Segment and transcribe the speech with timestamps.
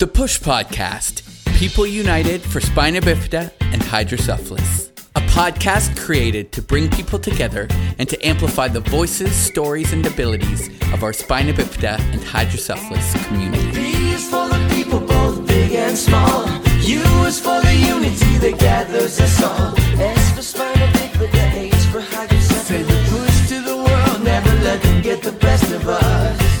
[0.00, 1.22] The Push Podcast
[1.58, 4.88] People United for Spina Bifida and Hydrocephalus.
[5.14, 10.68] A podcast created to bring people together and to amplify the voices, stories, and abilities
[10.94, 13.72] of our Spina Bifida and Hydrocephalus community.
[13.72, 16.48] B is for the people, both big and small.
[16.80, 19.78] U is for the unity that gathers us all.
[20.00, 22.66] S for spina bifida, H for hydrocephalus.
[22.68, 26.59] Say the push to the world, never let them get the best of us.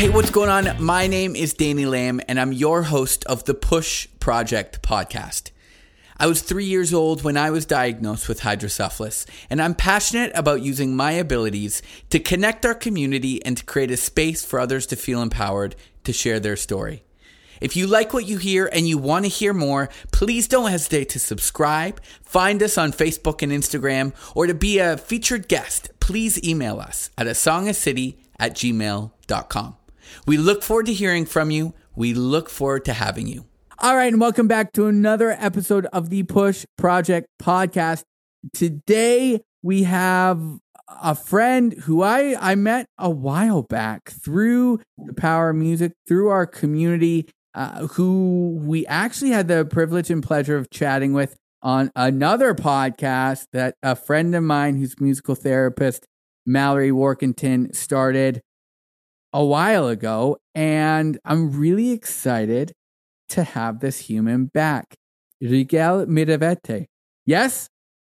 [0.00, 0.82] Hey, what's going on?
[0.82, 5.50] My name is Danny Lamb, and I'm your host of the Push Project podcast.
[6.16, 10.62] I was three years old when I was diagnosed with hydrocephalus, and I'm passionate about
[10.62, 14.96] using my abilities to connect our community and to create a space for others to
[14.96, 17.04] feel empowered to share their story.
[17.60, 21.10] If you like what you hear and you want to hear more, please don't hesitate
[21.10, 26.42] to subscribe, find us on Facebook and Instagram, or to be a featured guest, please
[26.42, 29.76] email us at a songacity at gmail.com.
[30.26, 31.74] We look forward to hearing from you.
[31.94, 33.46] We look forward to having you.
[33.78, 38.02] All right, and welcome back to another episode of the Push Project podcast.
[38.52, 40.40] Today we have
[41.02, 46.28] a friend who I, I met a while back through the power of music, through
[46.28, 51.90] our community, uh, who we actually had the privilege and pleasure of chatting with on
[51.94, 56.06] another podcast that a friend of mine who's a musical therapist,
[56.46, 58.40] Mallory Workington, started
[59.32, 60.38] a while ago.
[60.54, 62.72] And I'm really excited
[63.30, 64.94] to have this human back.
[65.40, 66.86] Rigel Miravete.
[67.26, 67.68] Yes?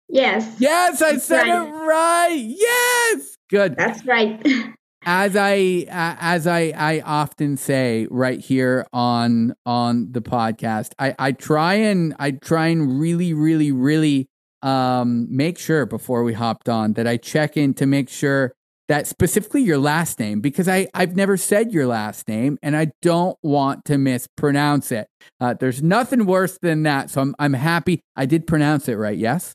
[0.08, 0.56] Yes.
[0.58, 1.68] Yes, I That's said right.
[1.68, 2.44] it right.
[2.58, 3.36] Yes.
[3.50, 3.76] Good.
[3.76, 4.44] That's right.
[5.04, 11.12] As I uh, as I I often say right here on on the podcast, I
[11.18, 14.28] I try and I try and really really really
[14.62, 18.52] um make sure before we hopped on that I check in to make sure
[18.88, 22.92] that specifically your last name because I I've never said your last name and I
[23.00, 25.06] don't want to mispronounce it.
[25.40, 29.16] Uh, there's nothing worse than that, so I'm I'm happy I did pronounce it right.
[29.16, 29.52] Yes.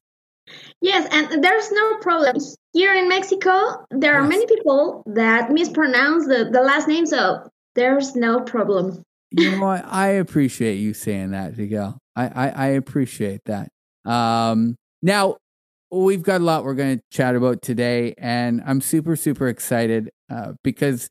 [0.82, 2.38] yes, and there's no problem.
[2.74, 4.30] Here in Mexico, there are Yes.
[4.30, 9.04] many people that mispronounce the, the last name, so there's no problem.
[9.32, 9.86] you know what?
[9.86, 11.98] I appreciate you saying that, Rigel.
[12.16, 13.70] I, I, I appreciate that.
[14.06, 15.38] Um, now,
[15.92, 20.10] we've got a lot we're going to chat about today, and I'm super, super excited
[20.30, 21.10] uh, because,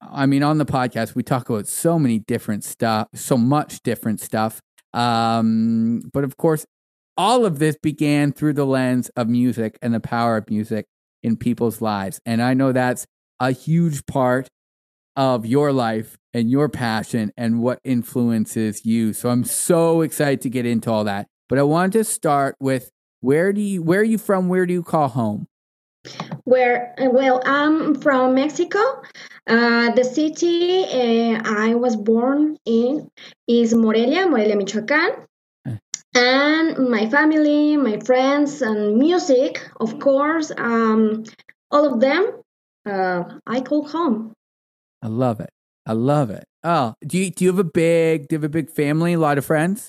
[0.00, 4.20] I mean, on the podcast, we talk about so many different stuff, so much different
[4.20, 4.60] stuff.
[4.92, 6.64] Um, but of course,
[7.16, 10.86] all of this began through the lens of music and the power of music
[11.22, 12.20] in people's lives.
[12.24, 13.06] And I know that's
[13.40, 14.48] a huge part
[15.16, 19.12] of your life and your passion and what influences you.
[19.12, 21.26] So I'm so excited to get into all that.
[21.48, 22.90] But I wanted to start with
[23.24, 24.48] where do you where are you from?
[24.48, 25.46] Where do you call home?
[26.44, 28.78] Where, well, I'm from Mexico.
[29.46, 33.08] Uh, the city uh, I was born in
[33.48, 35.26] is Morelia, Morelia, Michoacán.
[35.66, 35.76] Eh.
[36.14, 41.24] And my family, my friends, and music, of course, um,
[41.70, 42.42] all of them,
[42.84, 44.34] uh, I call home.
[45.00, 45.50] I love it.
[45.86, 46.44] I love it.
[46.62, 49.18] Oh, do you do you have a big do you have a big family, a
[49.18, 49.88] lot of friends?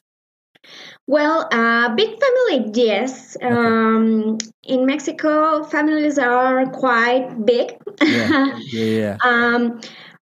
[1.07, 3.37] Well, uh, big family, yes.
[3.41, 7.77] Um, in Mexico, families are quite big.
[8.01, 8.59] Yeah.
[8.71, 9.17] Yeah, yeah.
[9.23, 9.81] um,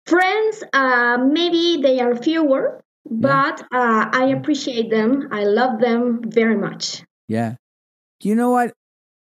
[0.05, 5.27] friends, uh, maybe they are fewer, but uh, I appreciate them.
[5.31, 7.03] I love them very much.
[7.27, 7.55] Yeah.
[8.19, 8.73] Do you know what?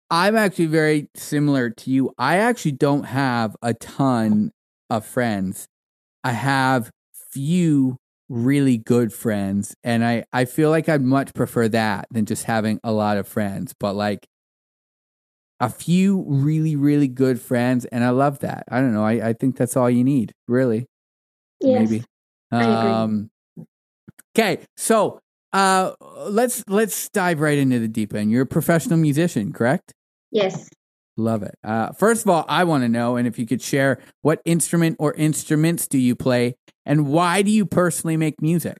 [0.10, 2.14] I'm actually very similar to you.
[2.18, 4.52] I actually don't have a ton
[4.90, 5.68] of friends.
[6.24, 6.92] I have
[7.32, 7.98] few
[8.30, 12.80] really good friends and I I feel like I'd much prefer that than just having
[12.84, 14.26] a lot of friends, but like
[15.60, 18.64] a few really really good friends and I love that.
[18.70, 19.06] I don't know.
[19.06, 20.88] I I think that's all you need, really
[21.62, 21.90] Yes.
[21.90, 22.04] maybe.
[22.52, 23.30] Um,
[24.36, 25.20] okay, so
[25.54, 25.94] uh,
[26.30, 28.32] let's let's dive right into the deep end.
[28.32, 29.94] You're a professional musician, correct?
[30.32, 30.70] Yes.
[31.16, 31.56] Love it.
[31.64, 34.96] Uh, first of all, I want to know, and if you could share, what instrument
[35.00, 36.56] or instruments do you play,
[36.86, 38.78] and why do you personally make music?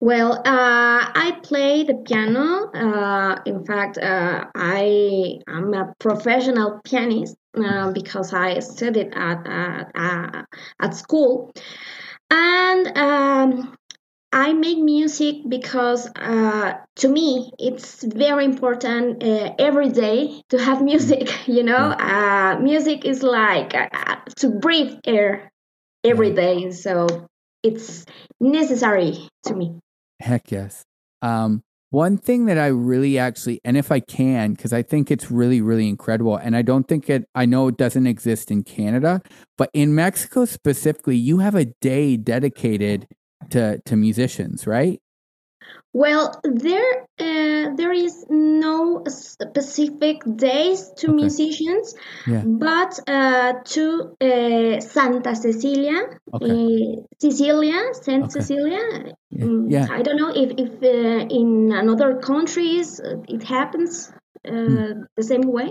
[0.00, 2.70] Well, uh, I play the piano.
[2.74, 9.90] Uh, in fact, uh, I am a professional pianist uh, because I studied at at,
[9.94, 10.42] uh,
[10.80, 11.52] at school,
[12.30, 13.74] and um,
[14.34, 20.82] I make music because uh, to me it's very important uh, every day to have
[20.92, 21.48] music.
[21.48, 25.50] You know, uh, music is like uh, to breathe air
[26.04, 27.06] every day, so
[27.62, 28.04] it's
[28.40, 29.78] necessary to me.
[30.20, 30.82] Heck yes.
[31.22, 35.30] Um, One thing that I really actually, and if I can, because I think it's
[35.30, 39.22] really, really incredible, and I don't think it, I know it doesn't exist in Canada,
[39.56, 43.06] but in Mexico specifically, you have a day dedicated
[43.50, 44.98] to to musicians, right?
[45.94, 51.22] Well, there uh, there is no specific days to Okay.
[51.22, 51.94] musicians,
[52.26, 52.42] Yeah.
[52.44, 56.50] but uh, to uh, Santa Cecilia, Okay.
[56.50, 58.40] uh, Cecilia, Saint Okay.
[58.40, 58.82] Cecilia.
[59.30, 59.44] Yeah.
[59.46, 59.86] Mm, Yeah.
[59.90, 64.10] I don't know if if uh, in another countries uh, it happens
[64.44, 65.06] uh, Hmm.
[65.16, 65.70] the same way.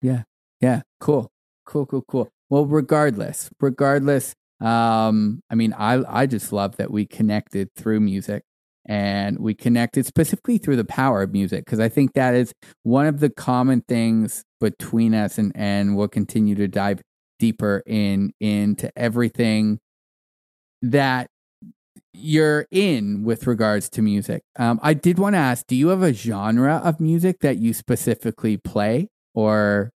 [0.00, 0.22] Yeah.
[0.60, 1.30] Yeah, cool,
[1.66, 2.28] cool, cool, cool.
[2.50, 8.42] Well, regardless, regardless, um, I mean, I I just love that we connected through music,
[8.88, 12.52] and we connected specifically through the power of music because I think that is
[12.82, 17.00] one of the common things between us, and and we'll continue to dive
[17.38, 19.78] deeper in into everything
[20.82, 21.28] that
[22.14, 24.42] you're in with regards to music.
[24.58, 27.74] Um, I did want to ask, do you have a genre of music that you
[27.74, 29.90] specifically play, or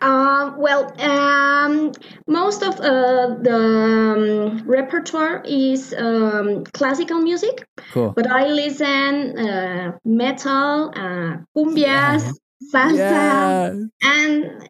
[0.00, 1.92] Um, well, um,
[2.26, 8.12] most of uh, the um, repertoire is um, classical music, cool?
[8.16, 12.34] but I listen uh, metal, uh, cumbias,
[12.72, 13.76] salsa, Yes.
[14.02, 14.68] and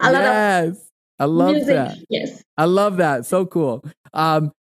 [0.00, 0.90] a lot yes.
[1.20, 1.74] I love music.
[1.74, 1.96] that.
[2.08, 2.42] Yes.
[2.56, 3.26] I love that.
[3.26, 3.84] So cool.
[4.12, 4.52] Um,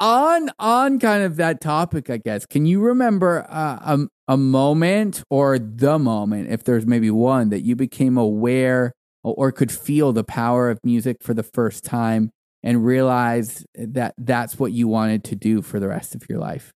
[0.00, 2.46] on on kind of that topic, I guess.
[2.46, 7.60] Can you remember uh, a a moment or the moment, if there's maybe one, that
[7.60, 12.30] you became aware or, could feel the power of music for the first time
[12.62, 16.72] and realize that that's what you wanted to do for the rest of your life?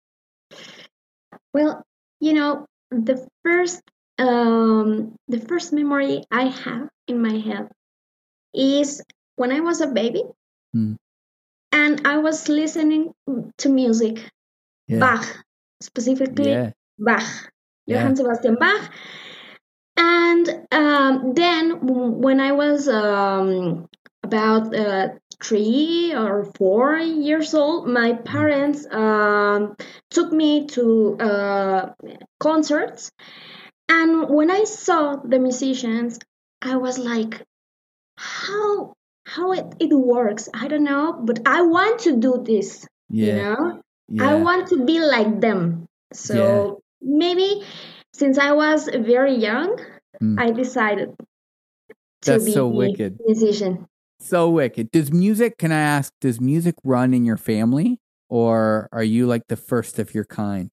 [1.54, 1.82] Well,
[2.20, 3.80] you know, the first
[4.18, 7.68] um, the first memory I have in my head
[8.54, 9.02] is
[9.36, 10.22] when I was a baby,
[10.72, 10.94] Hmm.
[11.72, 13.12] And I was listening
[13.58, 14.18] to music,
[14.88, 15.00] Yeah.
[15.00, 15.44] Bach,
[15.80, 16.70] specifically Yeah.
[16.98, 17.22] Bach,
[17.86, 17.98] Yeah.
[17.98, 18.90] Johann Sebastian Bach.
[19.96, 23.86] And um, then when I was um,
[24.22, 25.08] about uh,
[25.42, 29.76] three or four years old, my parents um,
[30.10, 31.92] took me to uh,
[32.38, 33.10] concerts.
[33.88, 36.18] And when I saw the musicians,
[36.62, 37.42] I was like,
[38.16, 38.94] how
[39.34, 43.26] how it, it works i don't know but i want to do this Yeah.
[43.26, 43.80] you know
[44.10, 44.30] yeah.
[44.30, 45.86] I want to be like them.
[46.12, 47.62] So maybe
[48.12, 49.78] since I was very young,
[50.20, 50.36] Mm.
[50.38, 53.18] I decided to That's be so wicked.
[53.24, 53.86] musician.
[54.18, 54.90] So wicked.
[54.90, 57.98] Does music, can I ask, does music run in your family
[58.28, 60.68] or are you like the first of your kind?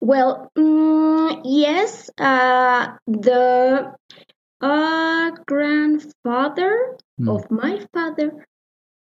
[0.00, 3.94] Well, mm, yes, uh, the
[4.60, 7.28] uh, grandfather Hmm.
[7.30, 8.44] of my father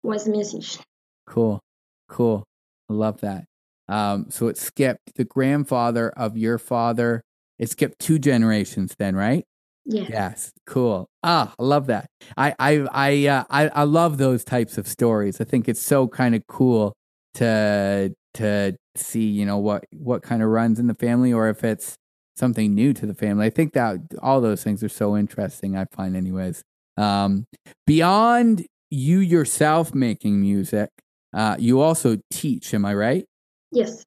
[0.03, 0.83] was musician.
[1.27, 1.61] Cool.
[2.09, 2.45] Cool.
[2.91, 3.45] I love that.
[3.89, 7.23] Um, so it skipped the grandfather of your father.
[7.59, 9.45] It skipped two generations then, right?
[9.87, 10.09] Yes.
[10.11, 10.53] Yes.
[10.67, 11.07] Cool.
[11.23, 12.07] Ah, I love that.
[12.37, 15.41] I I I uh, I, I love those types of stories.
[15.41, 16.95] I think it's so kind of cool
[17.35, 21.65] to to see, you know, what what kind of runs in the family or if
[21.65, 21.97] it's
[22.37, 23.47] something new to the family.
[23.47, 26.63] I think that all those things are so interesting, I find anyways.
[26.97, 27.47] Um
[27.87, 30.91] beyond you yourself making music,
[31.33, 33.25] uh you also teach, am I right?
[33.73, 34.05] Yes.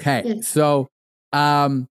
[0.00, 0.22] Okay.
[0.24, 0.48] Yes.
[0.48, 0.88] So,
[1.32, 1.88] um,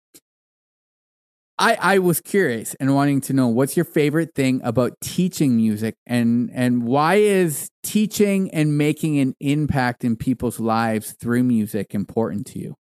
[1.60, 5.96] I I was curious and wanting to know what's your favorite thing about teaching music
[6.08, 12.48] and and why is teaching and making an impact in people's lives through music important
[12.48, 12.76] to you?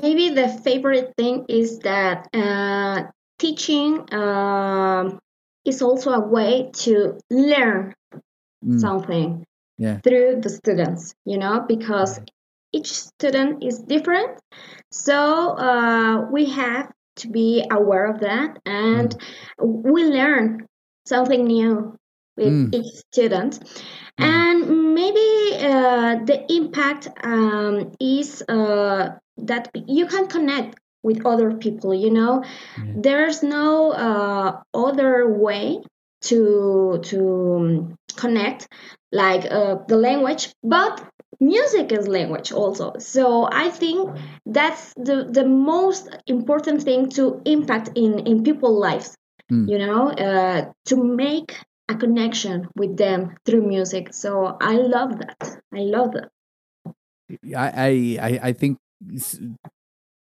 [0.00, 5.18] Maybe the favorite thing is that uh, teaching um,
[5.64, 7.94] is also a way to learn
[8.64, 9.44] Mm, something
[9.78, 9.98] Yeah.
[10.04, 12.20] through the students, you know, because
[12.72, 14.38] each student is different.
[14.92, 19.10] So uh, we have to be aware of that and
[19.58, 20.66] we learn
[21.06, 21.98] something new
[22.36, 22.74] with Mm.
[22.74, 23.58] each student.
[24.20, 24.24] Mm.
[24.30, 25.26] And maybe
[25.62, 32.44] uh, the impact um, is uh, that you can connect with other people, you know,
[32.78, 32.94] Yeah.
[32.96, 35.80] there's no uh, other way
[36.22, 38.68] to to um, connect
[39.10, 41.02] like uh, the language but
[41.40, 44.08] music is language also so i think
[44.46, 49.16] that's the the most important thing to impact in in people's lives
[49.50, 49.68] Mm.
[49.68, 51.50] you know uh, to make
[51.92, 55.36] a connection with them through music so i love that
[55.74, 56.28] i love that
[57.56, 58.78] I I I- think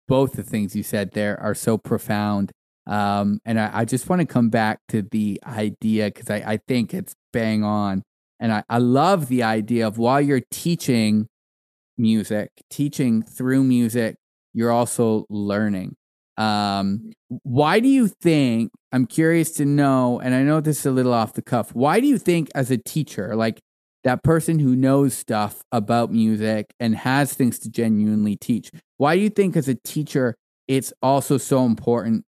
[0.08, 2.52] both the things you said there are so profound.
[2.88, 6.60] Um, and I, I just want to come back to the idea because I, I
[6.68, 8.04] think it's bang on.
[8.40, 11.28] And I, I love the idea of while you're teaching
[11.98, 14.16] music, teaching through music,
[14.54, 15.96] you're also learning.
[16.38, 17.12] Um,
[17.44, 18.72] why do you think?
[18.92, 21.74] I'm curious to know, and I know this is a little off the cuff.
[21.76, 23.60] Why do you think, as a teacher, like
[24.04, 29.22] that person who knows stuff about music and has things to genuinely teach, why do
[29.22, 30.36] you think, as a teacher,
[30.68, 32.24] it's also so important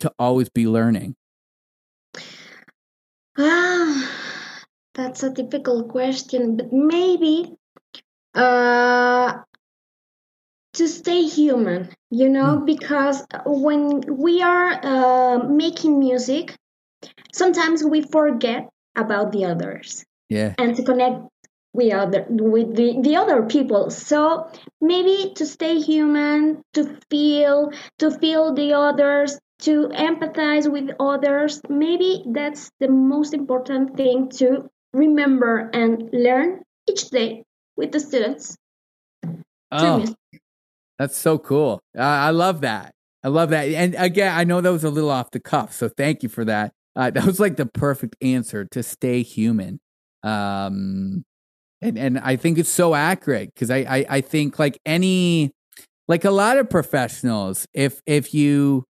[0.00, 1.14] to always be learning?
[3.38, 4.10] Ah,
[4.94, 7.54] that's a difficult question, but maybe
[8.34, 9.38] uh,
[10.76, 12.66] to stay human, you know, Mm.
[12.66, 16.54] because when we are uh, making music,
[17.32, 20.54] sometimes we forget about the others Yeah.
[20.58, 21.20] and to connect
[21.72, 23.90] with other with the, the other people.
[23.90, 24.48] So
[24.80, 32.24] maybe to stay human, to feel to feel the others, to empathize with others, maybe
[32.32, 37.44] that's the most important thing to remember and learn each day
[37.76, 38.56] with the students.
[39.72, 40.04] Oh.
[40.98, 41.80] That's so cool.
[41.98, 42.92] I love that.
[43.22, 43.64] I love that.
[43.68, 46.44] And again, I know that was a little off the cuff, so thank you for
[46.44, 46.72] that.
[46.94, 49.80] Uh, that was like the perfect answer to stay human.
[50.22, 51.24] Um,
[51.82, 55.52] and and I think it's so accurate because I, I I think like any
[56.08, 58.84] like a lot of professionals, if if you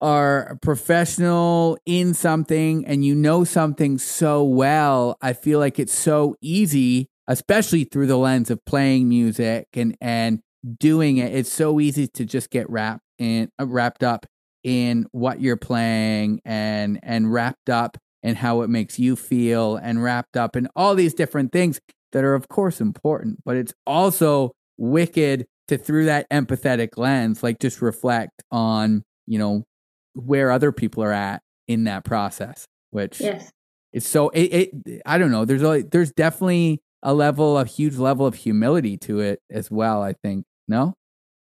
[0.00, 5.94] are a professional in something and you know something so well, I feel like it's
[5.94, 10.40] so easy, especially through the lens of playing music and and
[10.78, 11.34] doing it.
[11.34, 14.26] It's so easy to just get wrapped in uh, wrapped up
[14.64, 20.02] in what you're playing and and wrapped up in how it makes you feel and
[20.02, 21.80] wrapped up in all these different things
[22.12, 27.58] that are of course important, but it's also wicked to through that empathetic lens like
[27.60, 29.64] just reflect on, you know,
[30.14, 33.50] where other people are at in that process, which Yes.
[33.92, 37.96] is so it, it I don't know, there's a, there's definitely a level of huge
[37.96, 40.44] level of humility to it as well, I think.
[40.66, 40.92] No?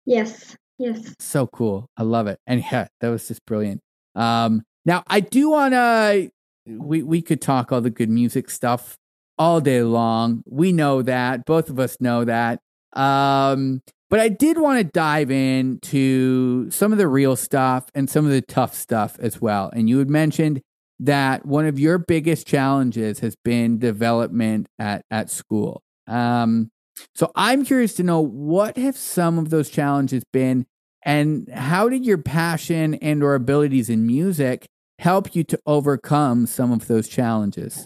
[0.05, 0.57] Yes.
[0.77, 1.15] Yes.
[1.19, 1.87] So cool.
[1.95, 2.37] I love it.
[2.45, 3.79] And yeah, that was just brilliant.
[4.13, 6.27] Um now I do wanna
[6.67, 8.97] we we could talk all the good music stuff
[9.39, 10.43] all day long.
[10.45, 11.45] We know that.
[11.45, 12.59] Both of us know that.
[12.91, 18.25] Um but I did want to dive into some of the real stuff and some
[18.25, 19.71] of the tough stuff as well.
[19.73, 20.61] And you had mentioned
[20.99, 25.81] that one of your biggest challenges has been development at at school.
[26.07, 26.69] Um
[27.15, 30.65] so I'm curious to know what have some of those challenges been
[31.03, 34.67] and how did your passion and or abilities in music
[34.99, 37.85] help you to overcome some of those challenges?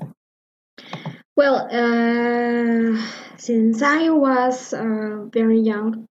[1.35, 3.01] Well, uh,
[3.37, 6.05] since I was uh, very young,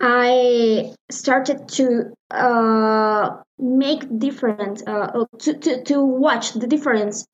[0.00, 7.26] I started to uh, make different uh, to, to to watch the difference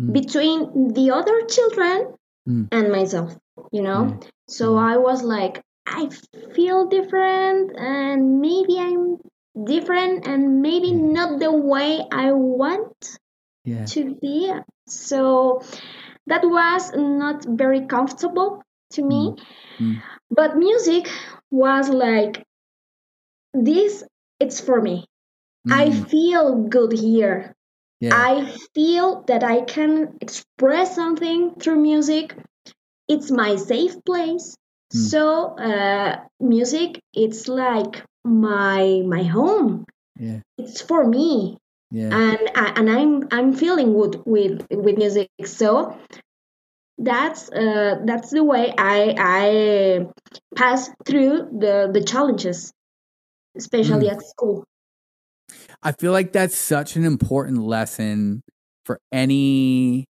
[0.00, 0.12] Mm.
[0.12, 2.14] between the other children
[2.48, 2.68] Mm.
[2.72, 3.36] and myself.
[3.72, 4.24] You know, Mm.
[4.48, 6.08] so I was like, I
[6.54, 9.18] feel different, and maybe I'm
[9.64, 11.12] different, and maybe Mm.
[11.12, 13.18] not the way I want
[13.64, 13.84] Yeah.
[13.94, 14.52] to be.
[14.86, 15.60] So
[16.26, 18.62] that was not very comfortable
[18.96, 19.34] to me.
[19.78, 20.00] Mm.
[20.30, 21.08] But music
[21.50, 22.44] was like
[23.52, 24.04] this
[24.38, 25.04] it's for me.
[25.70, 26.08] I Mm.
[26.10, 27.54] feel good here.
[28.00, 28.12] Yeah.
[28.14, 32.36] I feel that I can express something through music.
[33.08, 34.56] It's my safe place.
[34.94, 34.98] Mm.
[35.10, 35.24] So
[35.58, 39.84] uh, music it's like my my home.
[40.18, 40.40] yeah.
[40.58, 41.58] It's for me
[41.90, 42.10] Yeah.
[42.24, 45.28] and I- and I'm I'm feeling good with with music.
[45.44, 45.96] So
[47.00, 50.06] that's uh, that's the way I I
[50.54, 52.72] pass through the the challenges,
[53.56, 54.12] especially Mm.
[54.12, 54.64] at school.
[55.82, 58.42] I feel like that's such an important lesson
[58.84, 60.04] for any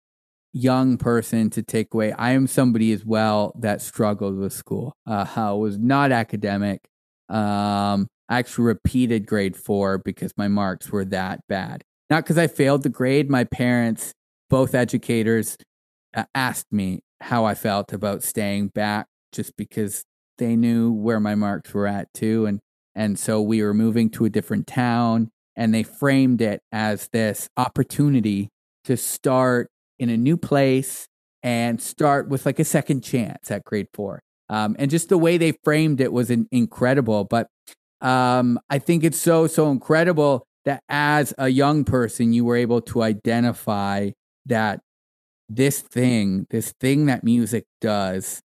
[0.53, 2.13] young person to take away.
[2.13, 4.93] I am somebody as well that struggled with school.
[5.07, 6.81] Uh, I was not academic.
[7.29, 11.85] Um, I actually repeated grade four because my marks were that bad.
[12.11, 13.31] Not because I failed the grade.
[13.31, 14.13] My parents,
[14.49, 15.57] both educators,
[16.35, 20.05] asked me how I felt about staying back just because
[20.39, 22.47] they knew where my marks were at too.
[22.47, 22.61] And,
[22.95, 27.49] and so we were moving to a different town and they framed it as this
[27.57, 28.49] opportunity
[28.85, 31.07] to start in a new place
[31.43, 34.21] and start with like a second chance at grade four.
[34.49, 37.25] Um, and just the way they framed it was in- incredible.
[37.25, 37.49] But
[38.01, 42.81] um, I think it's so, so incredible that as a young person, you were able
[42.83, 44.11] to identify
[44.47, 44.81] that
[45.51, 48.41] this thing, this thing that music does,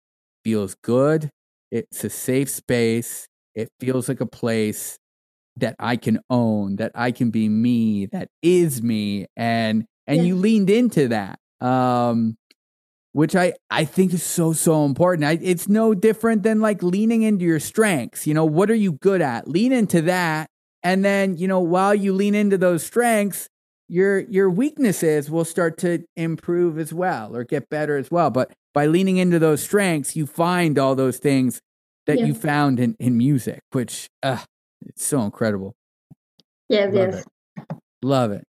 [0.44, 1.30] feels good.
[1.70, 3.28] It's a safe space.
[3.54, 4.99] It feels like a place
[5.56, 10.25] that I can own, that I can be me, that is me, and and Yeah.
[10.25, 11.38] you leaned into that.
[11.61, 12.37] Um,
[13.12, 15.25] which I, I think is so, so important.
[15.25, 18.26] I, it's no different than like leaning into your strengths.
[18.26, 19.49] You know, what are you good at?
[19.49, 20.49] Lean into that.
[20.82, 23.49] And then, you know, while you lean into those strengths,
[23.88, 28.31] your your weaknesses will start to improve as well or get better as well.
[28.31, 31.61] But by leaning into those strengths, you find all those things
[32.07, 32.26] that Yeah.
[32.26, 34.38] you found in, in music, which uh,
[34.87, 35.75] it's so incredible.
[36.69, 37.25] Yes, Love yes.
[37.61, 37.76] it.
[38.03, 38.45] Love it.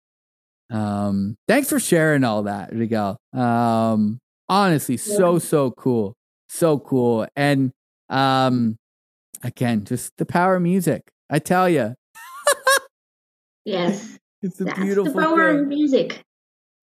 [0.71, 3.17] Um, thanks for sharing all that, Rigel.
[3.33, 6.15] Um, honestly, so so cool,
[6.49, 7.71] so cool, and
[8.09, 8.77] um,
[9.43, 11.03] again, just the power of music.
[11.29, 11.93] I tell you,
[13.65, 14.17] Yes.
[14.45, 15.59] It's a That's beautiful the power thing.
[15.61, 16.21] of music.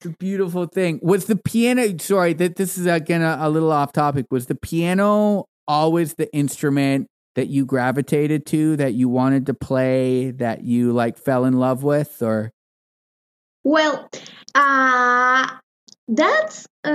[0.01, 0.99] It's a beautiful thing.
[1.03, 1.97] Was the piano?
[1.99, 4.27] Sorry, that this is again a, a little off topic.
[4.31, 10.33] Was the piano always the instrument that you gravitated to, that you wanted to play,
[10.33, 12.51] that you like fell in love with, or
[13.65, 14.09] Well,
[14.55, 15.47] uh,
[16.09, 16.91] that's uh,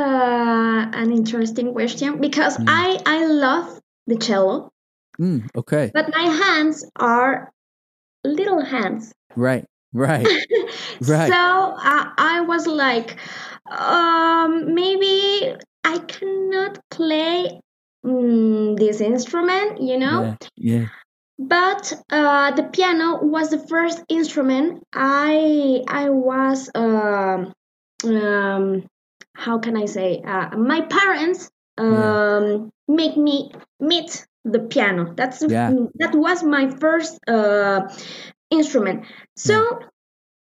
[0.93, 2.65] an interesting question because Mm.
[2.67, 4.69] I I love the cello,
[5.19, 7.49] Mm, okay, but my hands are
[8.23, 9.11] little hands.
[9.35, 10.31] right, right,
[10.99, 11.31] Right.
[11.31, 13.17] So uh, I was like,
[13.69, 17.59] um, maybe I cannot play
[18.05, 20.23] mm, this instrument, you know.
[20.23, 20.85] yeah, yeah,
[21.39, 27.53] But uh, the piano was the first instrument I I was um,
[28.03, 28.85] um,
[29.35, 35.13] how can I say uh, my parents um, make me meet the piano.
[35.15, 35.71] That's Yeah.
[35.95, 37.87] that was my first uh,
[38.49, 39.05] instrument.
[39.35, 39.79] So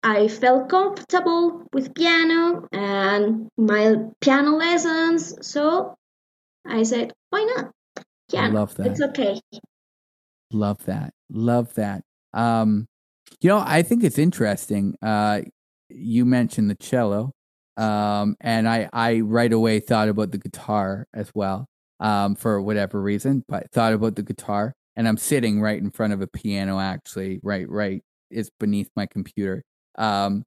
[0.03, 5.35] I felt comfortable with piano and my piano lessons.
[5.47, 5.95] So
[6.67, 7.71] I said, why not?
[7.99, 8.87] I Yeah, love that.
[8.87, 9.41] it's okay.
[10.53, 11.13] Love that.
[11.31, 12.03] Love that.
[12.35, 12.87] Um,
[13.41, 14.97] you know, I think it's interesting.
[15.03, 15.43] Uh,
[15.89, 17.33] you mentioned the cello,
[17.77, 21.67] um, and I, I right away thought about the guitar as well,
[22.01, 24.75] um, for whatever reason, but thought about the guitar.
[24.97, 29.07] And I'm sitting right in front of a piano, actually, right, right, it's beneath my
[29.07, 29.63] computer.
[29.97, 30.45] Um,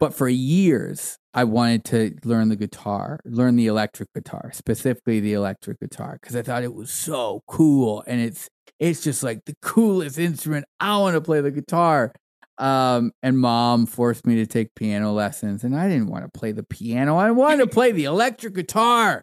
[0.00, 5.34] but for years, I wanted to learn the guitar, learn the electric guitar, specifically the
[5.34, 9.54] electric guitar, because I thought it was so cool, and it's it's just like the
[9.62, 10.64] coolest instrument.
[10.80, 12.12] I want to play the guitar.
[12.56, 16.52] Um, and mom forced me to take piano lessons, and I didn't want to play
[16.52, 17.16] the piano.
[17.16, 19.22] I wanted to play the electric guitar.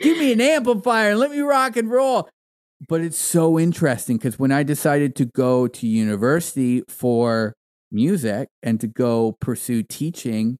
[0.00, 2.28] Give me an amplifier and let me rock and roll.
[2.88, 7.54] But it's so interesting because when I decided to go to university for
[7.90, 10.58] music and to go pursue teaching,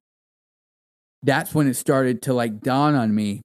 [1.22, 3.42] that's when it started to like dawn on me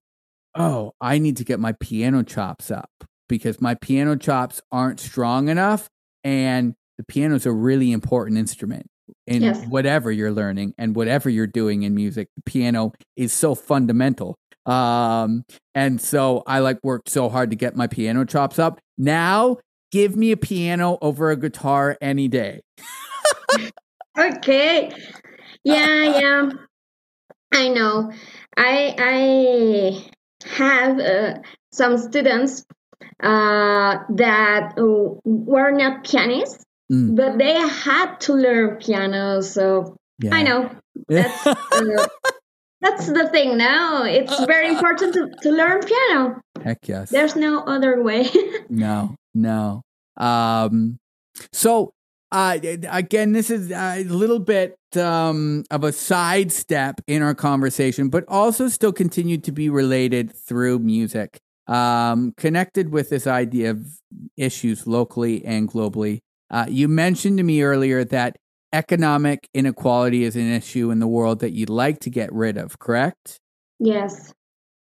[0.56, 2.90] oh, I need to get my piano chops up
[3.28, 5.88] because my piano chops aren't strong enough.
[6.24, 8.86] And the piano is a really important instrument
[9.28, 9.66] in Yes.
[9.68, 12.30] whatever you're learning and whatever you're doing in music.
[12.36, 14.36] The piano is so fundamental.
[14.66, 15.44] Um,
[15.76, 18.80] and so I like worked so hard to get my piano chops up.
[18.98, 19.58] Now,
[19.92, 22.62] give me a piano over a guitar any day.
[24.18, 24.92] Okay.
[25.64, 26.50] Yeah, yeah.
[27.54, 28.12] I know.
[28.58, 30.06] I I
[30.48, 31.36] have uh,
[31.72, 32.64] some students
[33.22, 34.74] uh, that
[35.26, 37.16] were not pianists, Mm.
[37.16, 39.42] but they had to learn piano.
[39.42, 40.36] So Yeah.
[40.36, 40.70] I know
[41.08, 42.08] that's uh,
[42.84, 44.04] that's the thing now.
[44.04, 46.42] It's very important to, to learn piano.
[46.64, 47.10] Heck yes.
[47.10, 48.30] There's no other way.
[48.70, 49.84] No, no.
[50.18, 50.98] Um,
[51.52, 51.94] so
[52.32, 52.58] uh,
[52.90, 58.68] again, this is a little bit um, of a sidestep in our conversation, but also
[58.68, 64.00] still continued to be related through music, um, connected with this idea of
[64.36, 66.22] issues locally and globally.
[66.50, 68.38] Uh, you mentioned to me earlier that
[68.74, 72.80] economic inequality is an issue in the world that you'd like to get rid of,
[72.80, 73.40] correct?
[73.80, 74.34] yes.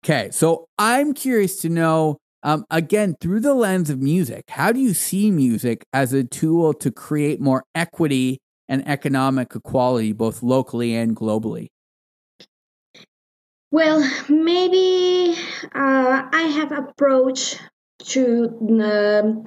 [0.04, 4.80] Okay, so I'm curious to know, um, again, through the lens of music, how do
[4.80, 10.95] you see music as a tool to create more equity and economic equality, both locally
[10.95, 11.69] and globally?
[13.71, 15.36] Well, maybe
[15.74, 17.58] uh, I have approach
[18.04, 19.45] to um,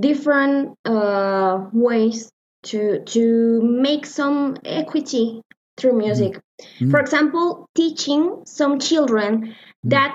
[0.00, 2.30] different uh, ways
[2.70, 5.40] to to make some equity
[5.76, 6.40] through music.
[6.80, 6.90] Mm.
[6.90, 9.54] For example, teaching some children
[9.84, 9.90] Mm.
[9.94, 10.12] that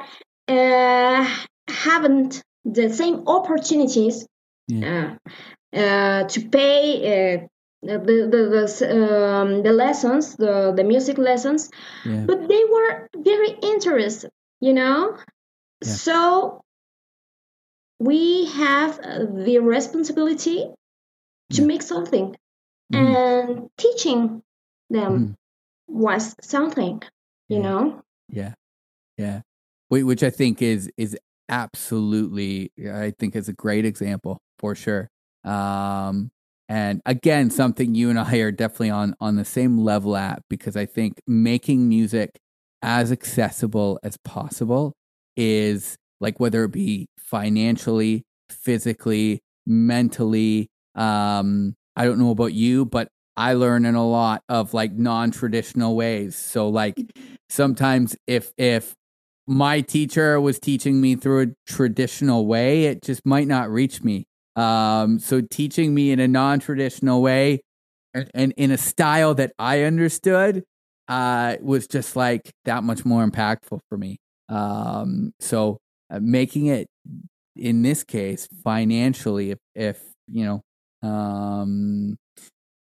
[0.58, 1.24] uh,
[1.70, 4.26] haven't the same opportunities
[4.68, 5.16] Yeah.
[5.76, 6.84] uh, uh, to pay.
[7.14, 7.48] Uh,
[7.86, 7.98] the
[8.34, 8.66] the the,
[8.98, 11.70] um, the lessons the the music lessons
[12.06, 12.24] Yeah.
[12.26, 14.30] but they were very interested
[14.62, 15.00] you know
[15.82, 15.94] Yeah.
[16.06, 16.62] so
[18.00, 18.92] we have
[19.46, 20.60] the responsibility
[21.56, 22.36] to make something
[22.94, 23.16] Mm.
[23.16, 24.44] and teaching
[24.90, 25.36] them Mm.
[25.88, 27.02] was something
[27.50, 27.64] you Yeah.
[27.64, 28.54] know Yeah.
[29.18, 29.42] Yeah.
[29.90, 31.16] which I think is is
[31.50, 35.10] absolutely I think is a great example for sure.
[35.44, 36.32] Um,
[36.70, 40.76] and again, something you and I are definitely on on the same level at because
[40.76, 42.40] I think making music
[42.82, 44.94] as accessible as possible
[45.38, 50.70] is like whether it be financially, physically, mentally.
[50.96, 55.96] Um, I don't know about you, but I learn in a lot of like non-traditional
[55.96, 56.36] ways.
[56.36, 56.98] So like
[57.50, 58.94] sometimes if if
[59.46, 64.26] my teacher was teaching me through a traditional way, it just might not reach me.
[64.56, 67.62] Um, so teaching me in a non-traditional way
[68.14, 70.64] and, and in a style that I understood
[71.08, 74.18] uh, was just like that much more impactful for me.
[74.50, 75.80] Um, so
[76.10, 76.88] uh, making it
[77.56, 80.62] in this case financially, if, if you know,
[81.04, 82.18] um,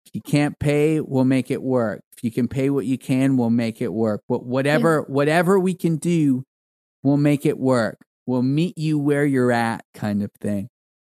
[0.06, 2.02] if you can't pay, we'll make it work.
[2.18, 4.22] If you can pay what you can, we'll make it work.
[4.28, 5.14] But whatever, yeah.
[5.14, 6.44] whatever we can do,
[7.04, 8.00] we'll make it work.
[8.26, 10.70] We'll meet you where you're at, kind of thing.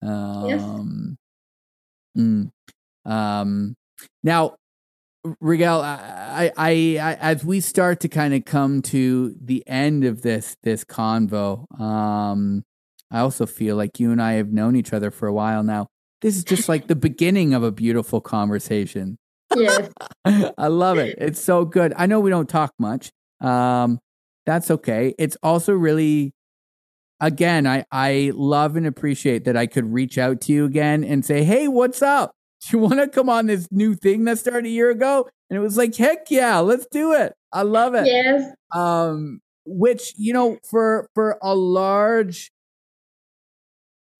[0.03, 0.63] Um, yes.
[2.19, 2.51] Mm,
[3.05, 3.77] um,
[4.23, 4.57] now,
[5.41, 10.23] Rigel, I, I, I, as we start to kind of come to the end of
[10.23, 12.65] this this convo, um,
[13.11, 15.89] I also feel like you and I have known each other for a while now.
[16.27, 19.17] This is just like the beginning of a beautiful conversation.
[19.55, 19.89] Yes,
[20.59, 21.15] I love it.
[21.19, 21.95] It's so good.
[21.97, 23.13] I know we don't talk much.
[23.41, 24.01] Um,
[24.45, 25.15] that's okay.
[25.21, 26.35] It's also really
[27.21, 31.25] again, I, I love and appreciate that I could reach out to you again and
[31.25, 32.33] say, Hey, what's up?
[32.63, 35.29] Do you want to come on this new thing that started a year ago?
[35.49, 37.35] And it was like, heck yeah, let's do it.
[37.53, 38.09] I love it.
[38.09, 38.53] Yes.
[38.75, 42.51] Um, which, you know, for for a large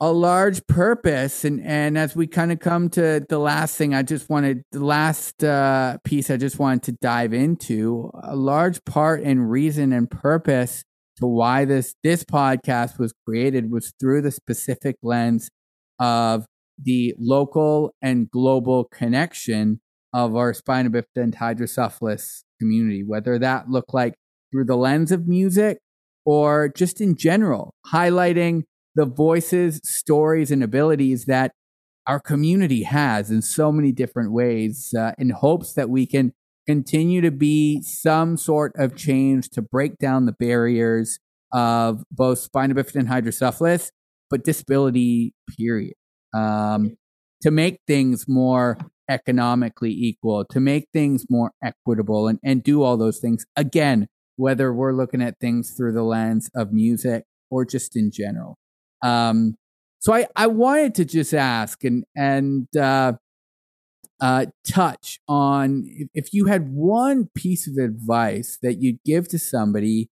[0.01, 1.45] a large purpose.
[1.45, 4.85] And and as we kind of come to the last thing i just wanted the
[4.85, 10.11] last uh, piece i just wanted to dive into a large part and reason and
[10.11, 10.85] purpose
[11.17, 15.49] to why this this podcast was created was through the specific lens
[15.99, 16.45] of
[16.83, 19.81] the local and global connection
[20.13, 24.15] of our spina bifida and hydrocephalus community, whether that looked like
[24.51, 25.79] through the lens of music
[26.25, 28.63] or just in general, highlighting
[28.97, 31.53] the voices, stories, and abilities that
[32.07, 36.33] our community has in so many different ways uh, in hopes that we can
[36.67, 41.19] continue to be some sort of change to break down the barriers
[41.53, 43.91] of both spina bifida and hydrocephalus,
[44.31, 45.95] but disability, period.
[46.35, 46.97] Um,
[47.43, 48.79] to make things more
[49.09, 53.45] economically equal, to make things more equitable, and, and do all those things.
[53.55, 58.59] Again, whether we're looking at things through the lens of music or just in general.
[59.03, 59.57] Um,
[59.99, 63.15] so I, I wanted to just ask and and uh,
[64.21, 70.09] uh, touch on if you had one piece of advice that you'd give to somebody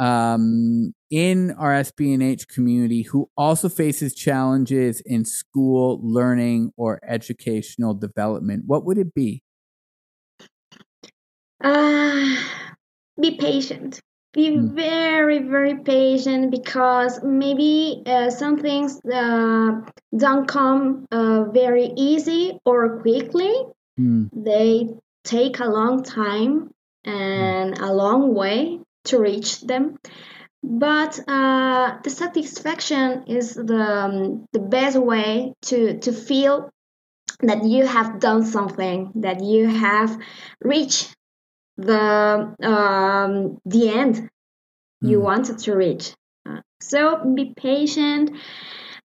[0.00, 8.64] um, in our SB&H community who also faces challenges in school learning or educational development,
[8.66, 9.42] what would it be?
[11.62, 12.36] Uh,
[13.20, 14.00] be patient.
[14.32, 14.70] Be mm.
[14.72, 19.82] very, very patient because maybe uh, some things uh,
[20.16, 23.52] don't come uh, very easy or quickly.
[24.00, 24.30] Mm.
[24.32, 24.88] They
[25.24, 26.70] take a long time
[27.04, 29.98] and a long way to reach them.
[30.62, 36.70] But uh, the satisfaction is the, um, the best way to, to feel
[37.40, 40.16] that you have done something, that you have
[40.60, 41.14] reached
[41.86, 44.30] the um, the end
[45.00, 45.22] you mm.
[45.22, 46.14] wanted to reach.
[46.48, 48.30] Uh, so be patient.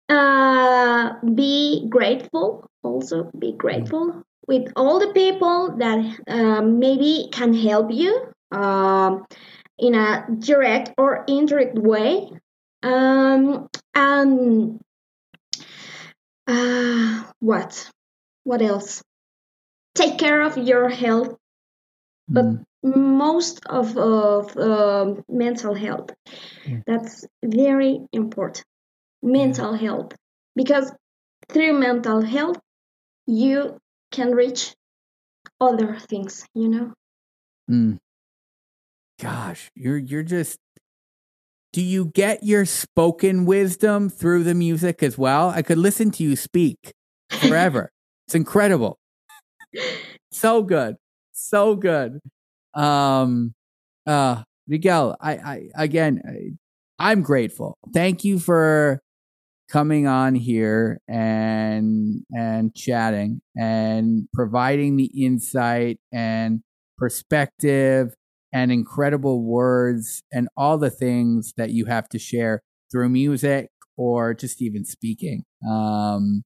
[0.08, 2.68] Uh, be grateful.
[2.82, 9.26] Also, be grateful with all the people that uh, maybe can help you um,
[9.78, 12.30] in a direct or indirect way.
[12.82, 14.80] Um, and
[16.46, 17.90] uh, what?
[18.44, 19.02] What else?
[19.94, 21.36] Take care of your health
[22.28, 22.64] but mm.
[22.82, 26.10] most of, of uh, mental health
[26.64, 26.82] mm.
[26.86, 28.64] that's very important
[29.22, 29.82] mental yeah.
[29.82, 30.12] health
[30.54, 30.92] because
[31.48, 32.58] through mental health
[33.26, 33.78] you
[34.12, 34.74] can reach
[35.60, 36.92] other things you know
[37.70, 37.98] mm.
[39.20, 40.58] gosh you're you're just
[41.72, 46.22] do you get your spoken wisdom through the music as well i could listen to
[46.22, 46.92] you speak
[47.30, 47.90] forever
[48.26, 48.98] it's incredible
[50.30, 50.96] so good
[51.38, 52.20] so good.
[52.74, 53.54] Um,
[54.06, 57.78] uh, Rigel, I, I again, I, I'm grateful.
[57.94, 59.00] Thank you for
[59.70, 66.62] coming on here and and chatting and providing the insight and
[66.96, 68.14] perspective
[68.52, 74.32] and incredible words and all the things that you have to share through music or
[74.32, 75.44] just even speaking.
[75.68, 76.44] Um,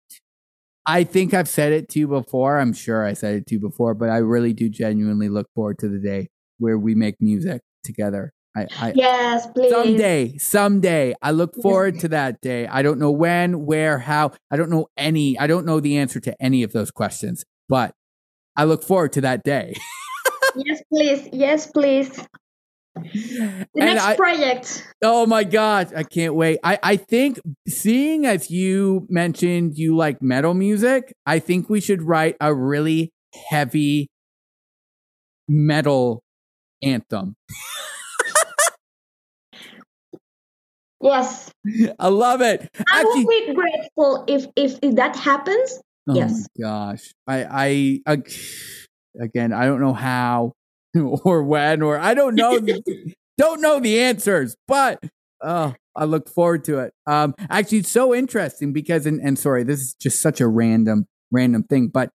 [0.86, 2.58] I think I've said it to you before.
[2.58, 5.78] I'm sure I said it to you before, but I really do genuinely look forward
[5.78, 8.32] to the day where we make music together.
[8.56, 9.70] I, I yes, please.
[9.70, 11.14] Someday, someday.
[11.22, 12.66] I look forward to that day.
[12.66, 14.32] I don't know when, where, how.
[14.50, 15.38] I don't know any.
[15.38, 17.94] I don't know the answer to any of those questions, but
[18.56, 19.74] I look forward to that day.
[20.56, 21.28] yes, please.
[21.32, 22.26] Yes, please.
[22.94, 24.86] The next I- project.
[25.02, 26.58] Oh my god, I can't wait.
[26.62, 32.02] I, I think seeing as you mentioned you like metal music, I think we should
[32.02, 33.10] write a really
[33.50, 34.08] heavy
[35.48, 36.22] metal
[36.82, 37.34] anthem.
[41.00, 41.50] Yes.
[41.98, 42.68] I love it.
[42.88, 45.80] I Actually, will be grateful if, if if that happens.
[46.08, 46.46] oh yes.
[46.56, 47.12] my gosh.
[47.26, 48.32] I I ag-
[49.20, 50.52] again, I don't know how
[51.24, 55.02] or when or I don't know the- don't know the answers, but
[55.42, 56.92] oh, I look forward to it.
[57.06, 61.06] Um actually it's so interesting because and, and sorry, this is just such a random
[61.30, 62.10] random thing, but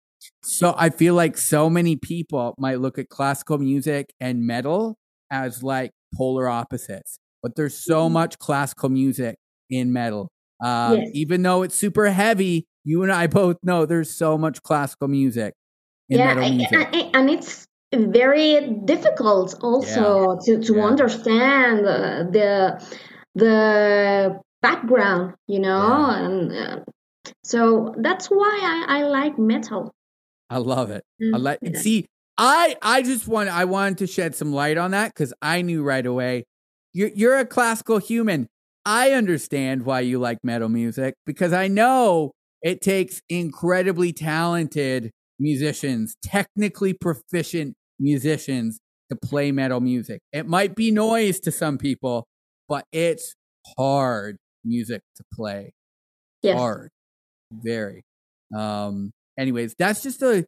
[0.42, 4.96] so I feel like so many people might look at classical music and metal
[5.30, 9.36] as like polar opposites, but there's so much classical music
[9.70, 10.30] in metal.
[10.62, 11.10] Um, Yes.
[11.14, 15.54] Even though it's super heavy, you and I both know there's so much classical music
[16.08, 16.88] in yeah, metal music.
[17.14, 20.84] And it's very difficult also to, to Yeah.
[20.84, 22.98] understand uh, the
[23.34, 26.16] the background, you know, Yeah.
[26.18, 26.80] and uh,
[27.44, 29.92] so that's why I, I like metal.
[30.50, 31.04] I love it.
[31.32, 31.80] I Mm, let yeah.
[31.80, 32.06] see.
[32.38, 35.82] I I just want I wanted to shed some light on that because I knew
[35.82, 36.44] right away.
[36.92, 38.48] You're you're a classical human.
[38.84, 46.14] I understand why you like metal music because I know it takes incredibly talented musicians,
[46.22, 48.80] technically proficient musicians
[49.10, 50.20] to play metal music.
[50.32, 52.26] It might be noise to some people,
[52.68, 53.34] but it's
[53.76, 55.72] hard music to play
[56.42, 56.56] Yes.
[56.56, 56.90] hard
[57.52, 58.02] very
[58.56, 60.38] um anyways that's just a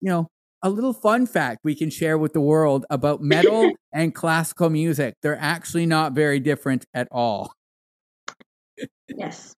[0.00, 0.28] you know
[0.62, 5.14] a little fun fact we can share with the world about metal and classical music
[5.22, 7.52] they're actually not very different at all
[9.08, 9.54] Yes.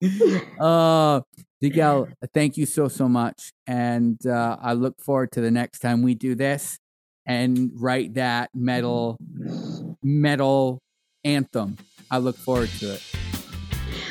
[0.60, 1.20] uh
[1.60, 6.02] Rigel, thank you so so much and uh i look forward to the next time
[6.02, 6.78] we do this
[7.26, 9.16] and write that metal
[10.02, 10.78] metal
[11.24, 11.76] anthem
[12.10, 13.02] i look forward to it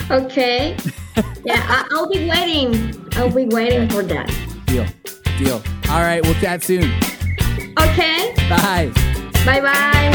[0.09, 0.77] Okay.
[1.43, 2.95] yeah, I, I'll be waiting.
[3.17, 4.27] I'll be waiting for that.
[4.67, 4.85] deal
[5.37, 6.83] deal all right we'll chat soon
[7.79, 8.33] Okay.
[8.49, 8.91] bye
[9.45, 10.07] Bye bye.